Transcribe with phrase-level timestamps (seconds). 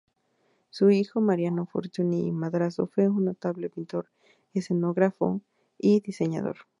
[0.71, 4.09] Su hijo Mariano Fortuny y Madrazo fue un notable pintor,
[4.51, 5.41] escenógrafo
[5.77, 6.57] y diseñador.